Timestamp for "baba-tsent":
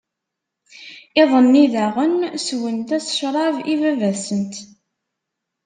3.81-4.55